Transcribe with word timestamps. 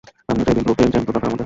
আমিও 0.29 0.45
চাই, 0.47 0.53
কিন্তু 0.57 0.71
ওকে 0.73 0.83
জ্যান্ত 0.93 1.07
দরকার 1.09 1.25
আমাদের। 1.27 1.39